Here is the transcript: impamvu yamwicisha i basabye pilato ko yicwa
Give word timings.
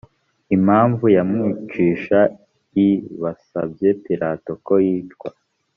impamvu 0.55 1.05
yamwicisha 1.15 2.19
i 2.85 2.89
basabye 3.21 3.89
pilato 4.03 4.51
ko 4.65 4.73
yicwa 4.85 5.29